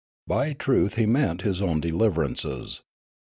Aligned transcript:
By 0.25 0.53
truth 0.53 0.95
he 0.95 1.05
meant 1.05 1.43
his 1.43 1.61
own 1.61 1.79
deliverances. 1.79 2.81